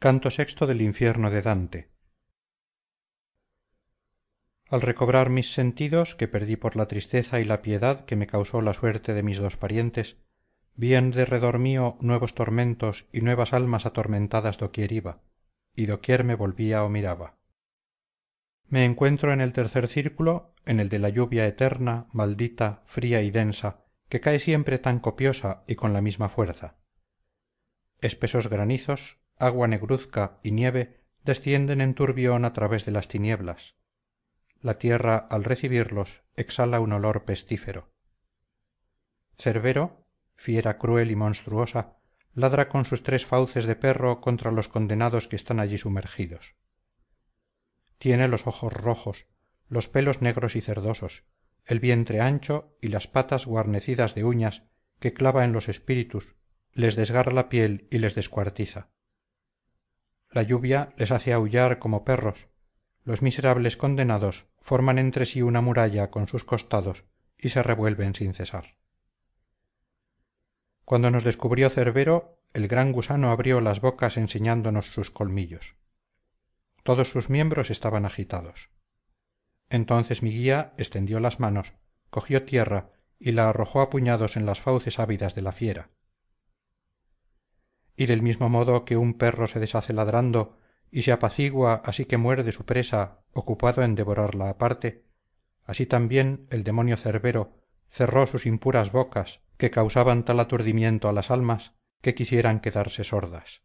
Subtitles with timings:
[0.00, 1.90] canto sexto del infierno de dante.
[4.68, 8.62] Al recobrar mis sentidos que perdí por la tristeza y la piedad que me causó
[8.62, 10.18] la suerte de mis dos parientes
[10.76, 15.20] vi en derredor mío nuevos tormentos y nuevas almas atormentadas doquier iba
[15.74, 17.36] y doquier me volvía o miraba.
[18.68, 23.32] Me encuentro en el tercer círculo en el de la lluvia eterna maldita fría y
[23.32, 26.76] densa que cae siempre tan copiosa y con la misma fuerza.
[28.00, 33.76] Espesos granizos agua negruzca y nieve descienden en turbión a través de las tinieblas.
[34.60, 37.92] La tierra al recibirlos exhala un olor pestífero.
[39.36, 40.06] Cerbero
[40.36, 41.96] fiera cruel y monstruosa
[42.34, 46.56] ladra con sus tres fauces de perro contra los condenados que están allí sumergidos.
[47.98, 49.26] Tiene los ojos rojos
[49.68, 51.24] los pelos negros y cerdosos
[51.66, 54.62] el vientre ancho y las patas guarnecidas de uñas
[54.98, 56.36] que clava en los espíritus
[56.72, 58.88] les desgarra la piel y les descuartiza
[60.30, 62.48] la lluvia les hace aullar como perros.
[63.02, 67.04] Los miserables condenados forman entre sí una muralla con sus costados
[67.36, 68.76] y se revuelven sin cesar.
[70.84, 75.76] Cuando nos descubrió cerbero el gran gusano abrió las bocas enseñándonos sus colmillos.
[76.82, 78.70] Todos sus miembros estaban agitados.
[79.68, 81.74] Entonces mi guía extendió las manos
[82.10, 85.90] cogió tierra y la arrojó a puñados en las fauces ávidas de la fiera
[87.98, 90.56] y del mismo modo que un perro se deshace ladrando
[90.90, 95.04] y se apacigua así que muerde su presa ocupado en devorarla aparte
[95.64, 97.58] así también el demonio cerbero
[97.90, 103.62] cerró sus impuras bocas que causaban tal aturdimiento a las almas que quisieran quedarse sordas.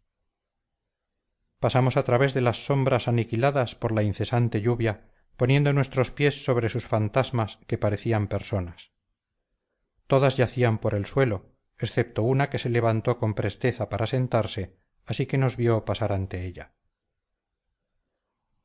[1.60, 6.70] Pasamos a través de las sombras aniquiladas por la incesante lluvia poniendo nuestros pies sobre
[6.70, 8.92] sus fantasmas que parecían personas.
[10.08, 11.53] Todas yacían por el suelo
[11.86, 16.46] excepto una que se levantó con presteza para sentarse así que nos vio pasar ante
[16.46, 16.74] ella.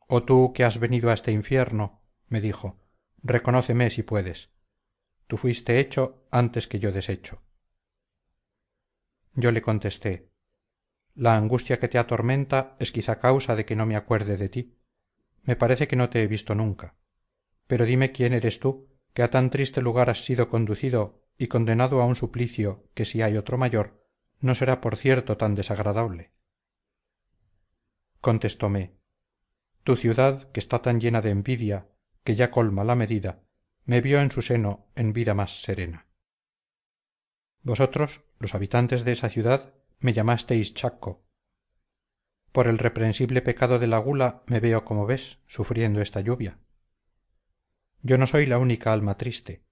[0.07, 2.81] Oh tú que has venido a este infierno me dijo
[3.23, 4.51] reconóceme si puedes.
[5.27, 7.43] Tú fuiste hecho antes que yo deshecho
[9.35, 10.33] yo le contesté
[11.15, 14.79] la angustia que te atormenta es quizá causa de que no me acuerde de ti.
[15.43, 16.97] Me parece que no te he visto nunca.
[17.67, 22.03] Pero dime quién eres tú que a tan triste lugar has sido conducido y condenado
[22.03, 24.05] a un suplicio que si hay otro mayor
[24.41, 26.33] no será por cierto tan desagradable.
[28.21, 28.99] Contestóme
[29.85, 31.89] tu ciudad que está tan llena de envidia
[32.25, 33.41] que ya colma la medida
[33.85, 36.09] me vio en su seno en vida más serena.
[37.63, 41.25] Vosotros los habitantes de esa ciudad me llamasteis chacco
[42.53, 46.59] por el reprensible pecado de la gula me veo como ves sufriendo esta lluvia.
[48.03, 49.68] Yo no soy la única alma triste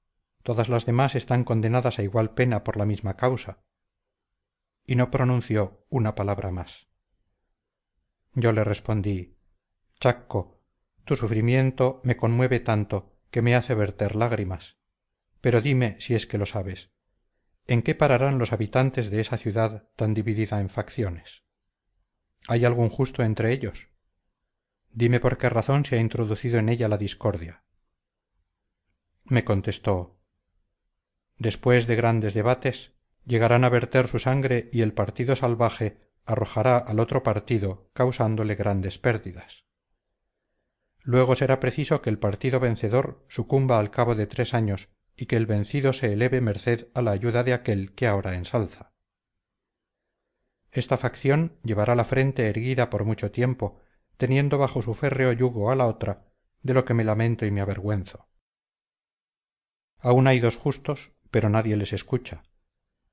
[0.46, 3.58] todas las demás están condenadas a igual pena por la misma causa.
[4.86, 6.86] Y no pronunció una palabra más.
[8.32, 9.36] Yo le respondí
[9.98, 10.62] chacco
[11.04, 14.78] tu sufrimiento me conmueve tanto que me hace verter lágrimas.
[15.40, 16.92] Pero dime si es que lo sabes.
[17.66, 21.46] En qué pararán los habitantes de esa ciudad tan dividida en facciones
[22.48, 23.88] hay algún justo entre ellos
[24.92, 27.64] dime por qué razón se ha introducido en ella la discordia.
[29.24, 30.15] Me contestó
[31.38, 32.92] después de grandes debates
[33.24, 38.98] llegarán a verter su sangre y el partido salvaje arrojará al otro partido causándole grandes
[38.98, 39.64] pérdidas.
[41.02, 45.36] Luego será preciso que el partido vencedor sucumba al cabo de tres años y que
[45.36, 48.92] el vencido se eleve merced a la ayuda de aquel que ahora ensalza.
[50.72, 53.80] Esta facción llevará la frente erguida por mucho tiempo
[54.16, 56.26] teniendo bajo su férreo yugo a la otra
[56.62, 58.28] de lo que me lamento y me avergüenzo.
[59.98, 62.44] Aún hay dos justos pero nadie les escucha.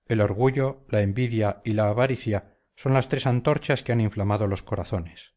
[0.08, 4.64] El orgullo la envidia y la avaricia son las tres antorchas que han inflamado los
[4.64, 5.34] corazones.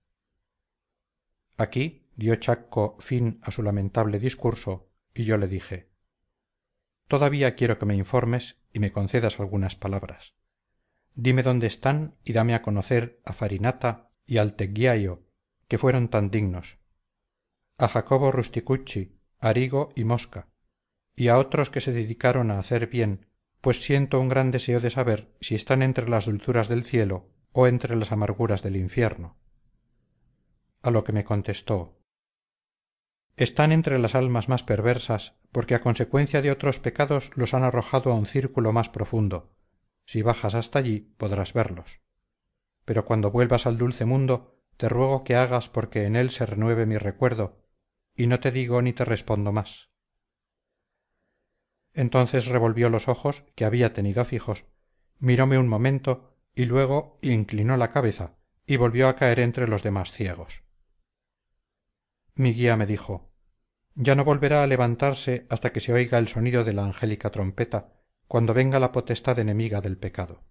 [1.56, 5.90] Aquí dio chacco fin a su lamentable discurso y yo le dije
[7.08, 10.36] todavía quiero que me informes y me concedas algunas palabras.
[11.16, 15.24] Dime dónde están y dame a conocer a farinata y al tegghiajo
[15.66, 16.78] que fueron tan dignos.
[17.78, 20.50] A jacobo rusticucci arigo y mosca
[21.16, 23.26] y a otros que se dedicaron a hacer bien
[23.62, 27.66] pues siento un gran deseo de saber si están entre las dulzuras del cielo o
[27.66, 29.38] entre las amarguras del infierno.
[30.82, 31.98] A lo que me contestó
[33.36, 38.12] están entre las almas más perversas porque a consecuencia de otros pecados los han arrojado
[38.12, 39.56] a un círculo más profundo.
[40.04, 42.00] Si bajas hasta allí podrás verlos.
[42.84, 46.86] Pero cuando vuelvas al dulce mundo te ruego que hagas porque en él se renueve
[46.86, 47.64] mi recuerdo
[48.14, 49.90] y no te digo ni te respondo más
[51.96, 54.66] entonces revolvió los ojos que había tenido fijos
[55.18, 58.34] miróme un momento y luego inclinó la cabeza
[58.66, 60.62] y volvió a caer entre los demás ciegos.
[62.34, 63.32] Mi guía me dijo
[63.94, 67.94] ya no volverá a levantarse hasta que se oiga el sonido de la angélica trompeta
[68.28, 70.44] cuando venga la potestad enemiga del pecado.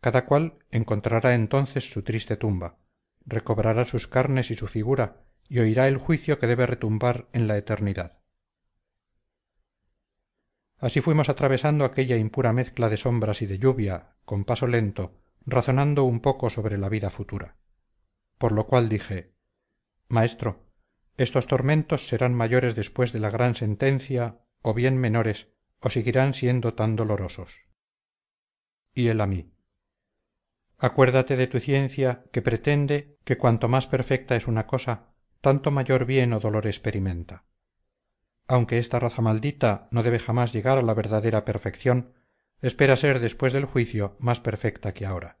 [0.00, 2.78] Cada cual encontrará entonces su triste tumba
[3.26, 7.58] recobrará sus carnes y su figura y oirá el juicio que debe retumbar en la
[7.58, 8.15] eternidad
[10.78, 15.14] así fuimos atravesando aquella impura mezcla de sombras y de lluvia con paso lento
[15.46, 17.56] razonando un poco sobre la vida futura.
[18.38, 19.32] Por lo cual dije
[20.08, 20.66] maestro
[21.16, 25.48] estos tormentos serán mayores después de la gran sentencia o bien menores
[25.80, 27.66] o seguirán siendo tan dolorosos
[28.94, 29.52] y él a mí
[30.78, 36.04] acuérdate de tu ciencia que pretende que cuanto más perfecta es una cosa tanto mayor
[36.04, 37.44] bien o dolor experimenta
[38.48, 42.14] aunque esta raza maldita no debe jamás llegar a la verdadera perfección
[42.62, 45.38] espera ser después del juicio más perfecta que ahora.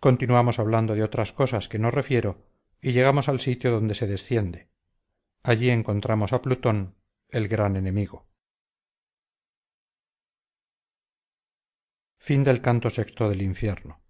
[0.00, 2.46] Continuamos hablando de otras cosas que no refiero
[2.80, 4.68] y llegamos al sitio donde se desciende.
[5.42, 6.94] Allí encontramos a plutón
[7.28, 8.26] el gran enemigo.
[12.60, 12.90] Canto
[13.30, 14.02] del infierno